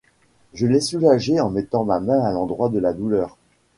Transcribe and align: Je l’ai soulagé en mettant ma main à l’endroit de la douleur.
Je 0.55 0.65
l’ai 0.65 0.81
soulagé 0.81 1.39
en 1.39 1.51
mettant 1.51 1.83
ma 1.83 1.99
main 1.99 2.21
à 2.21 2.31
l’endroit 2.31 2.69
de 2.69 2.79
la 2.79 2.91
douleur. 2.91 3.37